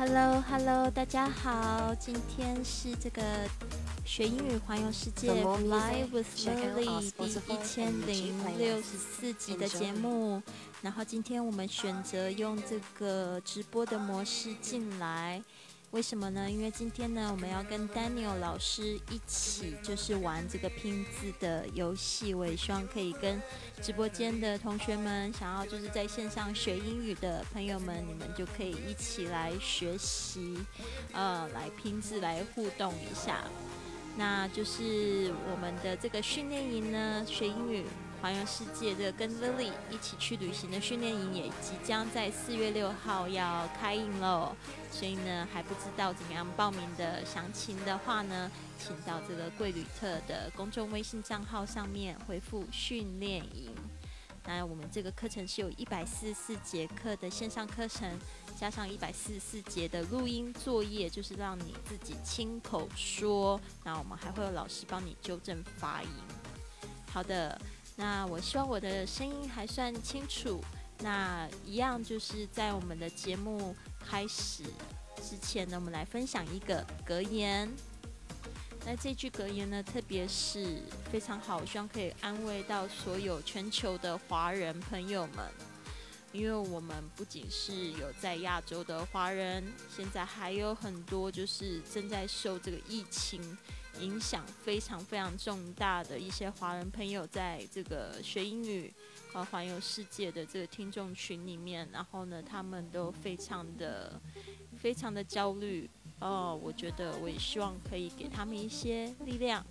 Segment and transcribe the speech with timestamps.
[0.00, 3.22] Hello Hello，大家好，今天是这个
[4.02, 10.42] 学英语环游世界 Fly with Lily 第一千零六十四集的节目。
[10.80, 15.42] 然后今天我们选择用这个直播的模式进来。
[15.90, 16.48] 为什么呢？
[16.48, 22.32] 因为今天呢，我们要跟 Daniel 老师一起就是玩这个拼字的游戏。
[22.32, 23.42] 我也希望可以跟
[23.82, 30.58] 直播间的同学们，想要就是在线上学英语的朋友们，你们就可以一起来学习，
[31.12, 33.40] 呃，来拼字，来互动一下。
[34.16, 37.84] 那就是我们的这个训练营呢，学英语。
[38.20, 44.54] 环游世界的跟 Lily 一起去旅行的训练营也即将在四月六号要开营喽，
[44.92, 53.74] 所以呢还不知道怎么样报名的详情的话呢，请到这个贵旅特的公众微信账号上面回复训练营。
[54.44, 58.06] 那我们这个课程是有一百四十四节课的线上课程，
[58.54, 63.58] 加上一百四十四节的录音作业，就是让你自己亲口说。
[63.82, 66.08] 那我们还会有老师帮你纠正发音。
[67.10, 67.58] 好的。
[67.96, 70.62] 那我希望我的声音还算清楚。
[71.02, 73.74] 那一样就是在我们的节目
[74.06, 74.64] 开始
[75.22, 77.70] 之前呢，我们来分享一个格言。
[78.86, 85.46] 那这句格言呢，特别是非常好，希望可以安慰到所有全球的华人朋友们。
[86.32, 93.58] 因为我们不仅是有在亚洲的华人，现在还有很多就是正在受这个疫情。
[93.98, 98.92] 影响非常非常重大的一些华人朋友，在这个学英语
[99.32, 104.20] 和环游世界的这个听众群里面，然后呢，他们都非常的
[104.78, 106.58] 非常的焦虑哦。
[106.62, 109.64] 我觉得我也希望可以给他们一些力量。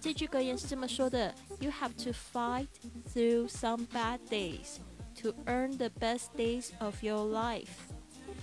[0.00, 2.68] 这句格言是这么说的：You have to fight
[3.12, 4.78] through some bad days
[5.22, 7.68] to earn the best days of your life.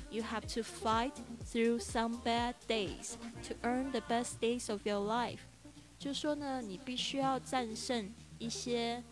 [0.09, 1.13] You have to fight
[1.49, 3.15] through some bad days
[3.47, 5.39] to earn the best days of your life。
[5.97, 9.03] 就说呢，你必须要战胜一些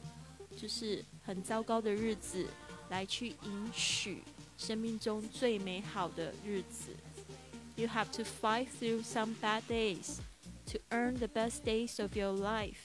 [0.55, 2.45] 就是很糟糕的日子，
[2.89, 4.21] 来去赢取
[4.57, 6.91] 生命中最美好的日子。
[7.75, 10.19] You have to fight through some bad days
[10.67, 12.77] to earn the best days of your life。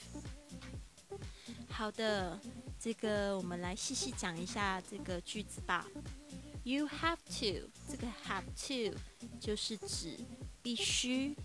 [1.69, 2.39] 好的，
[2.79, 5.87] 这个我们来细细讲一下这个句子吧。
[6.63, 8.97] You have to，这个 have to
[9.39, 10.17] 就是指
[10.61, 11.35] 必须，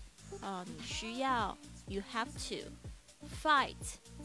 [0.41, 1.57] 呃，你需要。
[1.87, 2.69] You have to
[3.41, 3.75] fight，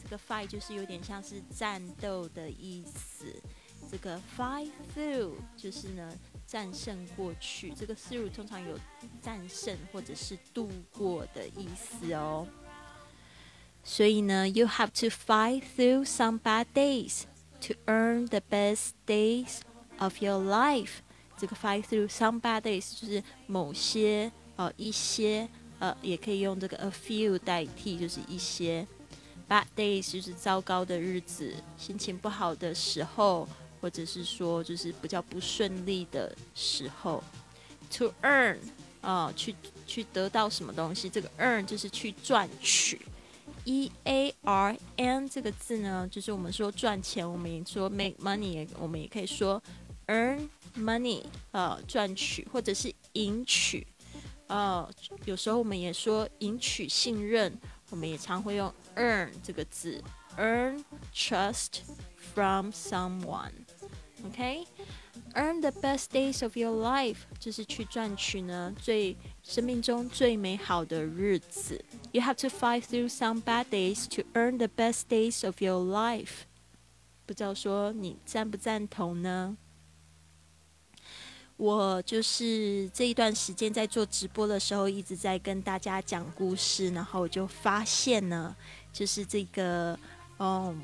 [0.01, 3.25] 这个 fight 就是有点像是战斗的意思。
[3.89, 6.13] 这个 fight through 就是呢
[6.45, 7.73] 战胜过去。
[7.73, 8.77] 这个 through 通常有
[9.21, 12.47] 战胜或者是度过的意思哦。
[13.83, 17.23] 所以呢，You have to fight through some bad days
[17.61, 19.61] to earn the best days.
[20.03, 20.95] Of your life，
[21.37, 25.47] 这个 fight through some bad days 就是某些呃一些
[25.79, 28.85] 呃也可以用这个 a few 代替，就是一些
[29.47, 33.47] bad days 就是糟糕的日子，心情不好的时候，
[33.79, 37.23] 或者是说就是比较不顺利的时候。
[37.91, 38.57] To earn
[38.99, 39.55] 啊，去
[39.87, 42.99] 去得到什么东西，这个 earn 就是去赚取。
[43.63, 49.63] E A R N 这个字呢，就是我们说赚钱，我们也说 make money，我们也可以说。
[50.07, 53.87] Earn money，呃，赚取或者是赢取，
[54.47, 54.89] 呃，
[55.25, 57.59] 有时候我们也说赢取信任，
[57.89, 60.01] 我们也常会用 earn 这个字
[60.37, 61.81] ，earn trust
[62.33, 71.83] from someone，OK？Earn the best days of your life，就是去赚取呢最生命中最美好的日子。
[72.11, 76.43] You have to fight through some bad days to earn the best days of your life。
[77.25, 79.57] 不知道说你赞不赞同呢？
[81.63, 88.53] 我就是这一段时间在做直播的时候，一直在跟大家讲故事，然后我就发现呢，
[88.91, 89.97] 就是这个，
[90.39, 90.77] 嗯，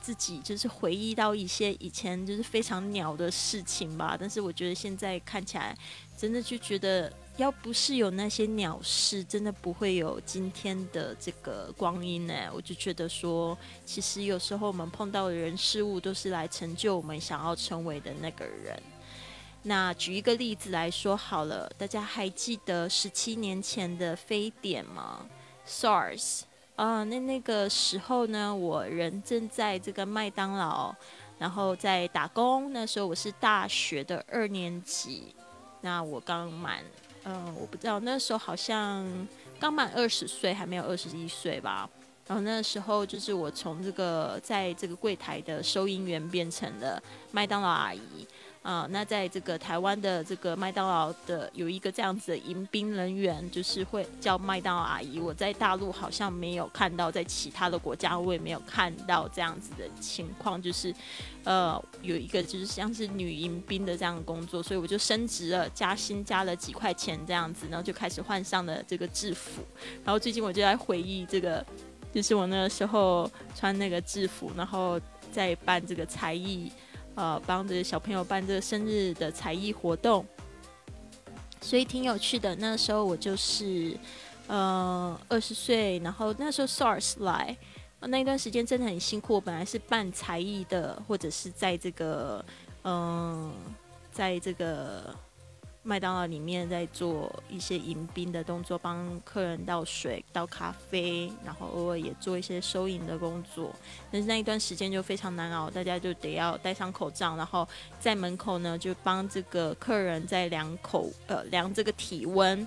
[0.00, 4.16] 自己就是回忆到一些以前就是非常鸟的事情吧。
[4.18, 5.76] 但是我觉得现在看起来，
[6.16, 12.32] 真的就觉得，要不是有那些鸟事，真的不会有今天的这个光阴呢。
[12.54, 13.54] 我就觉得说，
[13.84, 18.82] 其实有时候我们碰到的人事物，都是来成就我们想要成为的那个人。
[19.68, 25.26] 那举一个例子来说好了，大家还记得十七年前的非典吗
[25.66, 26.42] ？SARS
[26.76, 30.94] 啊，那那个时候呢，我人正在这个麦当劳，
[31.36, 32.72] 然后在打工。
[32.72, 35.34] 那时候我是大学的二年级，
[35.80, 36.84] 那我刚满，
[37.24, 39.04] 嗯，我不知道那时候好像
[39.58, 41.90] 刚满二十岁，还没有二十一岁吧。
[42.26, 47.02] 然后那时候就是我从这个在这个柜台的收银员变成了
[47.32, 48.00] 麦当劳阿姨。
[48.62, 55.20] 啊，那在这个台湾的这个麦当劳的有一个这样子的迎宾人员，就是会叫麦当劳阿姨。
[55.20, 60.92] 我在大陆好像没有看到，在其他的国家我也没有看到这样子的情况，就是
[61.44, 69.62] 呃有一个就是像是女迎宾的这样的工作，所以我就升职了，加薪加了几块钱这样子，然后就开始换上了这个制服。
[70.04, 71.64] 然后最近我就在回忆这个，
[72.16, 74.98] 就是我那个时候穿那个制服，然后
[75.30, 76.72] 在办这个才艺。
[77.14, 80.24] 呃，帮着小朋友办这个生日的才艺活动，
[81.60, 82.54] 所以挺有趣的。
[82.56, 83.94] 那时候我就是
[84.46, 87.54] 呃二十岁，然后那时候 SARS 来，
[88.00, 89.34] 那一段时间真的很辛苦。
[89.34, 92.42] 我本来是办才艺的，或者是在这个
[92.84, 93.52] 嗯，
[94.10, 95.14] 在这个。
[95.86, 103.72] 麦当劳里面在做一些迎宾的动作，帮客人倒水、倒咖啡，然后偶尔也做一些收银的工作。
[104.10, 107.66] 但是那一段时间就非常难熬，大家就得要戴上口罩，然后
[108.00, 112.66] 在门口呢就帮这个客人在量口呃量这个体温。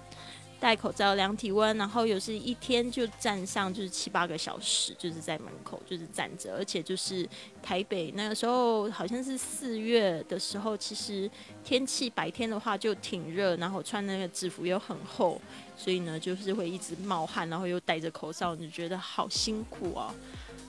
[0.59, 7.27] 戴口罩量体温，然后有时一天就站上就是七八个小时，就是在门口就是站着，而且就是
[7.63, 11.31] 台北那个时候好像是四月的时候，其实
[11.63, 15.41] 天气白天的话就挺热，然后穿那个制服又很厚，
[15.77, 20.13] 所以呢就是会一直冒汗，然后又戴着口罩，就觉得好辛苦哦。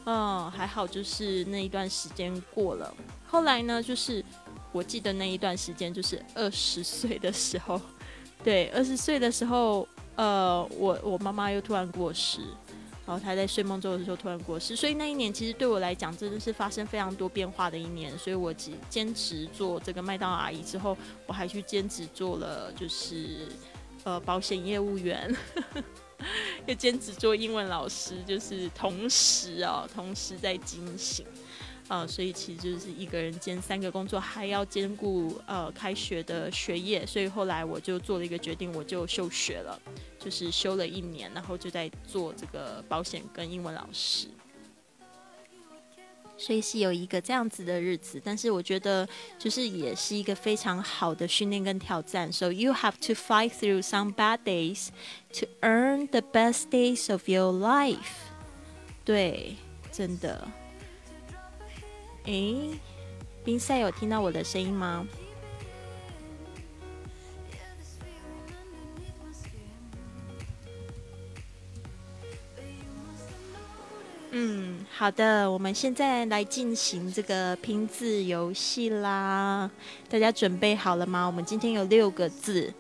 [0.07, 2.95] 嗯，还好就是那一段时间过了，
[3.27, 4.25] 后来呢就是
[4.71, 7.81] 我记得那一段时间就是二十岁的时候。
[8.43, 12.41] 对，二十岁的时候，呃，我我妈妈又突然过世，
[13.07, 18.17] 然后她在睡梦中的时候突然过世，所以那一年其实对我来讲真的是发生非常多变化的一年。
[18.19, 20.97] 所以我只坚持做这个麦当劳阿姨之后，
[21.27, 23.49] 我还去兼职做了就是
[24.05, 25.37] 呃保险业务员，
[26.67, 31.27] 又兼职做英文老师，就是同时哦，同时在进行。
[31.91, 39.77] 呃，所以其实就是一个人兼三个工作，还要兼顾呃开学的学业，所以后来我就做了一个决定，我就休学了，
[40.17, 44.29] 就是休了一年，然后就在做这个保险跟英文老师，
[46.39, 52.33] 所以是有一个这样子的日子，但是我觉得就是也是一个非常好的训练跟挑战。
[52.33, 54.91] So you have to fight through some bad days
[55.41, 58.31] to earn the best days of your life。
[59.05, 59.57] 对，
[59.91, 60.47] 真的。
[62.31, 62.71] 诶，
[63.44, 65.05] 冰赛有听到我的声音吗？
[74.31, 79.69] 嗯，好的，我们现在来进行这个拼字游戏啦。
[80.09, 81.26] 大家准备好了吗？
[81.26, 82.73] 我们今天有六个字，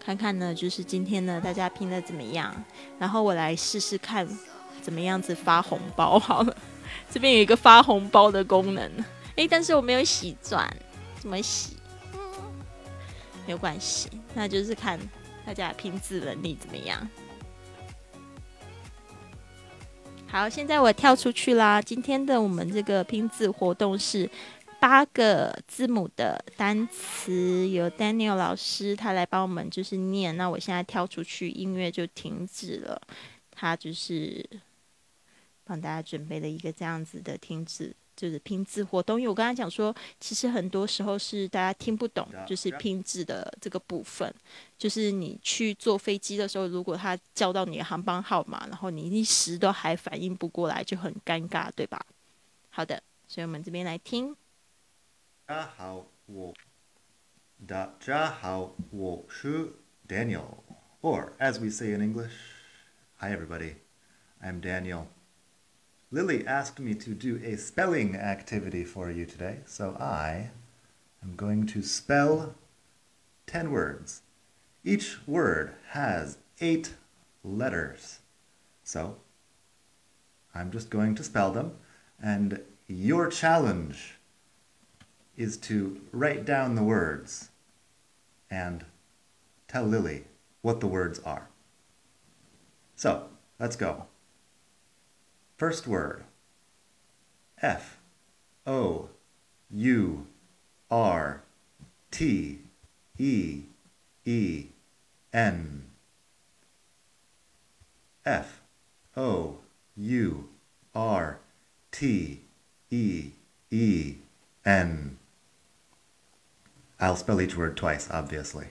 [0.00, 2.52] 看看呢，就是今天呢，大家拼的怎么样？
[2.98, 4.26] 然后我来试试看，
[4.82, 6.56] 怎么样子发红包好了。
[7.10, 8.90] 这边有一个发红包的功能，
[9.36, 10.68] 哎，但是我没有洗钻，
[11.18, 11.76] 怎么洗？
[13.46, 14.98] 没有关系，那就是看
[15.46, 17.08] 大家拼字能力怎么样。
[20.26, 21.80] 好，现在我跳出去啦。
[21.80, 24.28] 今天的我们这个拼字活动是
[24.80, 30.36] 八个字母的单词，由 Daniel 老师他来帮我们就是念。
[30.36, 33.00] 那我现在跳出去，音乐就停止了。
[33.52, 34.44] 他就是。
[35.66, 39.20] 帮大家准备了一个这样子的听字，就是拼字活动。
[39.20, 44.32] 因为我刚才讲说，其实很多时候是大家听不懂，就是拼字的这个部分。
[44.78, 52.06] 就是你去坐飞机的时候，如果他叫到你的航班号码，然后你一时都还反应不过来，就很尴尬，对吧？
[52.70, 54.36] 好的，所以我们这边来听。
[55.46, 56.54] 大家好，我
[57.66, 59.72] 大家好，我是
[60.06, 65.06] Daniel，or as we say in English，Hi everybody，I'm Daniel。
[66.12, 70.50] Lily asked me to do a spelling activity for you today, so I
[71.22, 72.54] am going to spell
[73.48, 74.22] 10 words.
[74.84, 76.94] Each word has eight
[77.42, 78.20] letters.
[78.84, 79.16] So
[80.54, 81.72] I'm just going to spell them,
[82.22, 84.14] and your challenge
[85.36, 87.50] is to write down the words
[88.48, 88.84] and
[89.66, 90.24] tell Lily
[90.62, 91.48] what the words are.
[92.94, 94.06] So let's go.
[95.56, 96.24] First word.
[97.62, 97.96] F.
[98.66, 99.08] O.
[99.70, 100.26] U.
[100.90, 101.40] R.
[102.10, 102.58] T.
[103.18, 103.62] E.
[104.26, 104.66] E.
[105.32, 105.84] N.
[108.26, 108.60] F.
[109.16, 109.56] O.
[109.96, 110.48] U.
[110.94, 111.38] R.
[111.90, 112.40] T.
[112.90, 113.30] E.
[113.70, 114.14] E.
[114.66, 115.16] N.
[117.00, 118.68] I'll spell each word twice, obviously.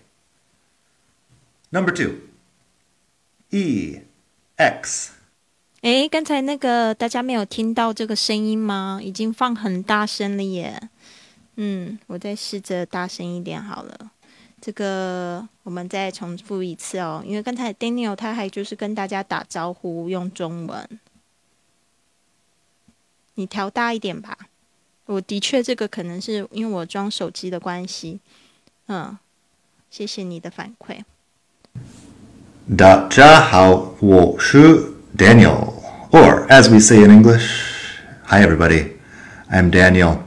[1.71, 2.29] Number two.
[3.49, 4.01] E.
[4.59, 5.14] X
[5.85, 8.99] 诶，刚才那个大家没有听到这个声音吗？
[9.03, 10.89] 已经放很大声了耶。
[11.57, 14.11] 嗯，我再试着大声一点好了。
[14.59, 20.99] 这个我们再重复一次哦，因为刚才 Daniel 他还就是跟大家打招呼用中文。
[23.35, 24.35] 你调大一点吧。
[25.05, 28.19] 我的确这个可能是因为我装手机的关系。
[28.87, 29.15] 嗯，
[29.91, 31.03] 谢谢你的反馈。
[32.75, 35.74] 大家好，我是 Daniel,
[36.15, 38.93] or as we say in English, hi everybody,
[39.51, 40.23] I'm Daniel.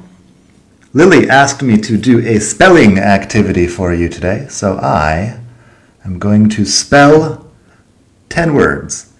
[0.92, 5.40] Lily asked me to do a spelling activity for you today, so I
[6.04, 7.50] am going to spell
[8.28, 9.14] 10 words.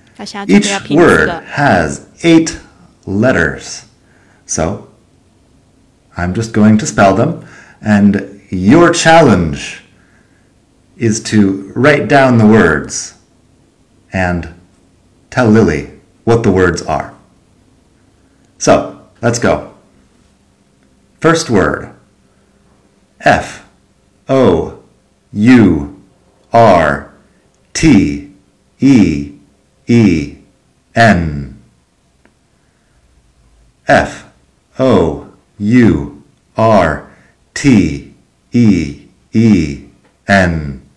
[0.47, 2.61] Each word has eight
[3.07, 3.87] letters.
[4.45, 4.91] So
[6.19, 7.49] I'm just going to spell them,
[7.81, 9.85] and your challenge
[10.99, 13.15] is to write down the words
[14.13, 14.53] and
[15.31, 15.98] tell Lily
[16.29, 17.15] what the words are.
[18.59, 19.73] So let's go.
[21.21, 21.95] First word.
[23.21, 23.67] F.
[24.29, 24.83] O.
[25.33, 26.03] U.
[26.53, 27.15] R.
[27.73, 28.31] T.
[28.79, 29.33] E.
[29.87, 30.37] E.
[30.95, 31.63] N.
[33.87, 34.31] F.
[34.79, 35.33] O.
[35.57, 36.23] U.
[36.59, 37.11] R.
[37.55, 38.13] T.
[38.53, 39.09] E.
[39.33, 39.85] E.
[40.29, 40.88] N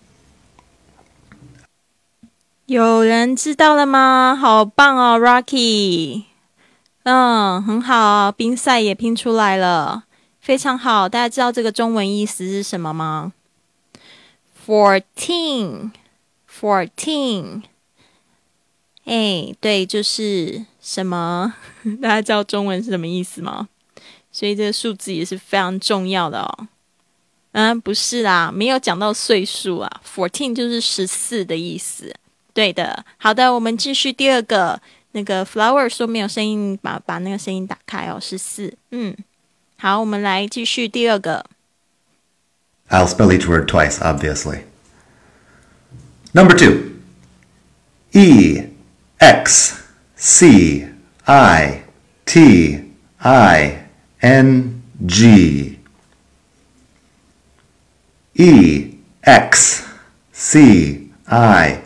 [2.71, 4.33] 有人知道了吗？
[4.33, 6.23] 好棒哦，Rocky！
[7.03, 10.05] 嗯，很好，冰赛也拼出来了。
[10.39, 13.33] 非常好，大家知道这个中文意思是什么吗
[14.65, 17.63] ？Fourteen，fourteen，
[19.03, 21.53] 哎，对，就是什么？
[22.01, 23.67] 大家知道中文是什么意思吗？
[24.31, 26.67] 所以这个数字也是非常重要的哦。
[27.51, 30.01] 嗯，不是啦，没有讲到岁数啊。
[30.15, 32.15] Fourteen 就是十四的意思。
[32.53, 34.81] 对的，好的，我们继续第二个。
[35.13, 38.17] 那个 Flower 说没有声音，把把那个声音打开哦。
[38.17, 39.13] 十四，嗯。
[39.77, 41.45] 好，我们来继续第二个。
[42.89, 44.61] I'll spell each word twice, obviously.
[46.31, 46.91] Number two.
[48.13, 48.69] E
[49.17, 49.83] X
[50.15, 50.87] C
[51.25, 51.83] I
[52.25, 53.87] T I
[54.21, 55.79] N G.
[58.35, 59.83] E X
[60.31, 61.80] C I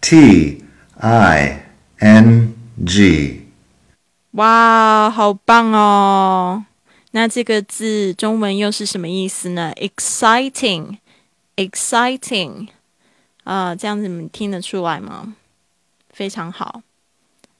[0.00, 0.64] T
[0.96, 1.66] I
[1.98, 2.54] N
[2.86, 3.48] G。
[4.32, 6.64] 哇，好棒哦！
[7.12, 12.68] 那这个字中文又是什么意思呢？exciting，exciting，
[13.44, 15.34] 啊，这样子你们听得出来吗？
[16.12, 16.82] 非常好，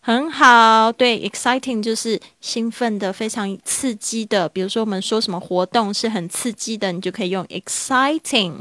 [0.00, 0.92] 很好。
[0.92, 4.48] 对，exciting 就是兴奋的、非常刺激的。
[4.48, 8.60] 比如说，我们说什么活动是很刺激的，你就可以用 exciting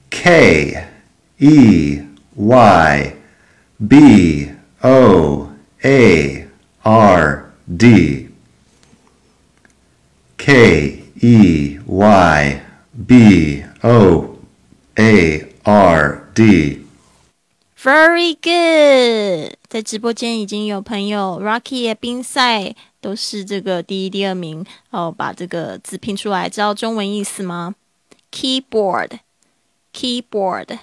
[0.09, 0.87] K
[1.39, 2.01] E
[2.35, 3.13] Y
[3.87, 4.51] B
[4.81, 5.51] O
[5.83, 6.47] A
[6.83, 8.29] R D.
[10.37, 12.61] K E Y
[13.07, 14.37] B O
[14.95, 16.85] A R D.
[17.81, 27.74] Very good， 在直播间已经有朋友 Rocky 冰赛都是这个第一、第二名哦，把这个字拼出来，知道中文意思吗
[28.30, 29.18] ？Keyboard。
[29.92, 30.78] Keyboard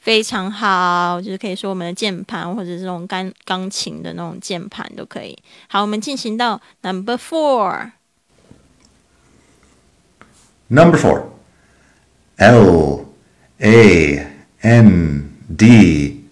[0.00, 5.38] 非常好，就是可以说我们的键盘或者这种钢钢琴的那种键盘都可以。
[5.68, 7.92] 好，我们进行到 Number Four。
[10.66, 11.22] Number Four。
[12.38, 13.04] L
[13.60, 14.26] A
[14.62, 16.24] N D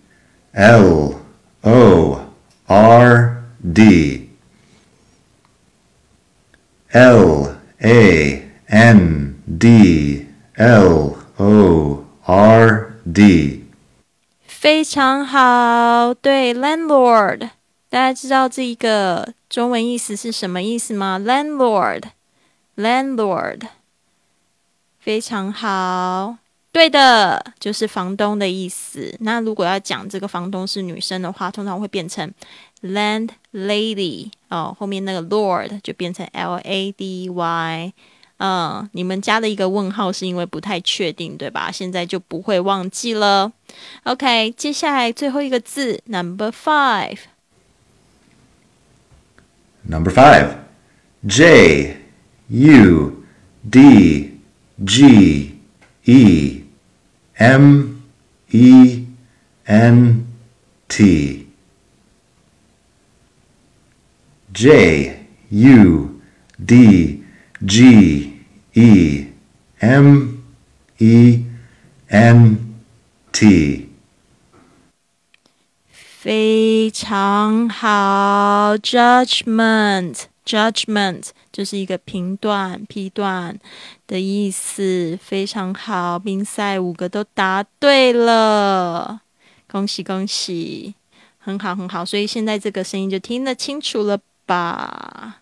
[0.51, 1.18] L
[1.68, 2.28] O
[2.68, 4.30] R D
[6.92, 13.66] L A N D L O R D，
[14.46, 16.14] 非常好。
[16.14, 17.50] 对，landlord，
[17.90, 21.20] 大家知道这一个中文意思是什么意思吗？
[21.20, 23.64] landlord，landlord，
[25.00, 26.38] 非常好。
[26.71, 29.17] 对的，就是房东的意思。
[29.21, 32.33] 那如果要讲这个房东是女生的话，通常会变成
[32.83, 37.93] landlady 哦，后面那个 lord 就变成 L A D Y。
[38.37, 41.73] 嗯，你们加的一个问号是因为不太确定，对吧？
[41.73, 43.51] 现在就不会忘记了。
[44.05, 47.19] OK，接下来最后一个字，Number five。
[49.83, 50.59] Number five,
[51.27, 51.97] J
[52.49, 53.25] U
[53.69, 54.39] D
[54.87, 55.57] G
[56.05, 56.58] E
[57.38, 58.04] M
[58.52, 59.06] E
[59.66, 60.28] N
[60.88, 61.48] T
[64.54, 66.22] J U
[66.64, 67.24] D
[67.66, 68.40] G
[68.74, 69.28] E
[69.82, 70.44] M
[71.00, 71.44] E
[72.10, 72.58] N
[73.32, 73.90] T。
[76.24, 78.78] 非常好
[80.49, 83.59] Judgment 就是一个评断、批断
[84.07, 86.19] 的意思，非常好。
[86.19, 89.21] 比赛五个都答对了，
[89.71, 90.95] 恭喜恭喜，
[91.37, 92.03] 很好很好。
[92.03, 95.41] 所以现在这个声音就听得清楚了吧？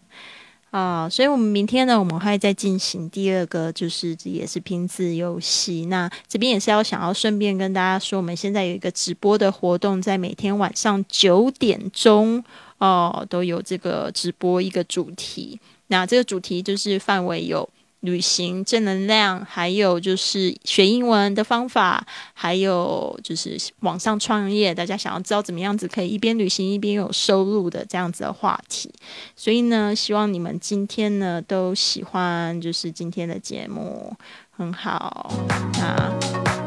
[0.72, 5.86] 啊，所以我们明天呢，我们会再进行第二个，就是这也是拼字游戏。
[5.86, 12.44] 那这边也是要想要顺便跟大家说，我们现在有一个直播的活动，在每天晚上九点钟
[12.78, 15.60] 哦，都有这个直播一个主题。
[15.88, 17.68] 那这个主题就是范围有。
[18.00, 28.92] 旅行正能量，还有就是学英文的方法，还有就是网上创业，大家想要知道怎么样子可以一边旅行一边有收入的这样子的话题。
[29.34, 34.14] 所以呢，希望你们今天呢都喜欢，就是今天的节目
[34.50, 35.34] 很好
[35.80, 36.65] 啊。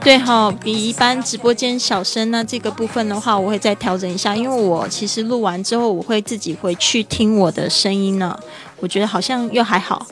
[0.00, 2.42] 对哈，比一般直播间小声那。
[2.42, 8.38] 这个部分的话，我会再调整一下，因为我其实录完之后，我会自己回去听我的声音呢。
[8.80, 10.06] 我觉得好像又还好，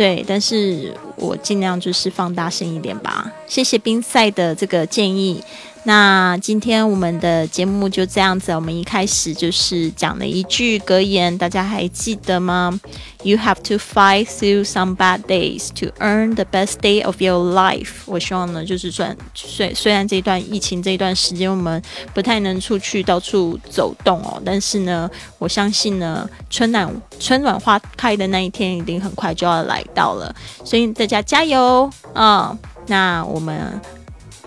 [0.00, 3.30] 对，但是我尽量就是放大声一点吧。
[3.46, 5.44] 谢谢冰赛的这个建议。
[5.84, 12.78] 那今天我们的节目就这样子，我们一开始就是讲了一句格言，大家还记得吗
[13.22, 18.02] ？You have to fight through some bad days to earn the best day of your life。
[18.04, 32.56] 我希望呢，就是虽虽虽然这段疫情这一段时间我们不太能出去到处走动哦，但是呢，我相信呢，春暖春暖花开的那一天一定很快就要来到了，所以大家加油啊！
[32.86, 33.80] 那我们。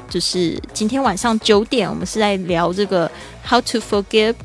[0.09, 3.09] 就是今天晚上九点，我们是在聊这个
[3.43, 4.35] How to forgive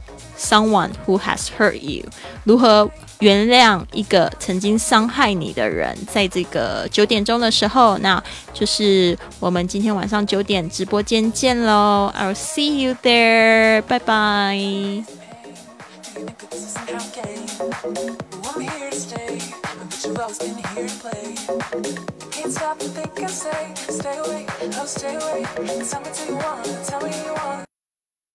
[0.40, 2.06] someone who has hurt you，
[2.44, 5.94] 如何原谅一个曾经伤害你的人。
[6.10, 8.22] 在这个九点钟的时候，那
[8.54, 14.58] 就是我们今天晚上九点直播间见喽！I'll see you there，拜拜。
[20.08, 21.34] get you lost in here and play.
[22.30, 25.44] Can't stop and think I say, stay away, oh stay away.
[25.84, 26.86] Tell me till you want?
[26.86, 27.77] tell me you want?